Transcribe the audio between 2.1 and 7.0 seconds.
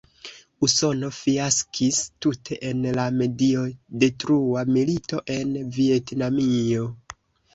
tute en la mediodetrua milito en Vjetnamio.